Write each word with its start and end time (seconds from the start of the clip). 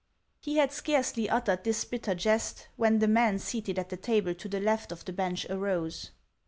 1 0.43 0.43
He 0.53 0.57
had 0.57 0.71
scarcely 0.71 1.29
uttered 1.29 1.63
this 1.63 1.85
bitter 1.85 2.15
jest, 2.15 2.69
when 2.75 2.97
the 2.97 3.07
man 3.07 3.37
seated 3.37 3.77
at 3.77 3.89
the 3.89 3.97
table 3.97 4.33
to 4.33 4.49
the 4.49 4.59
left 4.59 4.91
of 4.91 5.05
the 5.05 5.13
bench 5.13 5.45
arose. 5.47 6.09